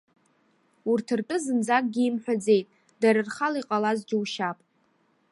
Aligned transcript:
Урҭ 0.91 1.07
ртәы 1.19 1.37
зынӡа 1.43 1.73
акгьы 1.77 2.01
имҳәаӡеит, 2.05 2.67
дара 3.01 3.19
рхала 3.27 3.57
иҟалаз 3.61 3.99
џьушьап. 4.07 4.57